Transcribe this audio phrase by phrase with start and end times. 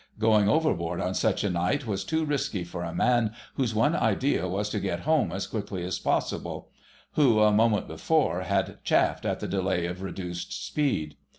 [0.17, 4.47] Going overboard on such a night was too risky for a man whose one idea
[4.47, 9.47] was to get home as quickly as possible—who, a moment before, had chafed at the
[9.47, 11.17] delay of reduced speed.